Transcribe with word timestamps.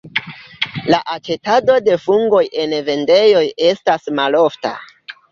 La 0.91 0.99
aĉetado 1.15 1.75
de 1.87 1.97
fungoj 2.05 2.41
en 2.63 2.73
vendejoj 2.87 3.43
estas 3.67 4.09
malofta. 4.21 4.73